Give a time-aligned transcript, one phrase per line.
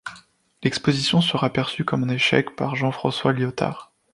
[0.63, 3.93] L'exposition sera perçue comme un échec par Jean-François Lyotard.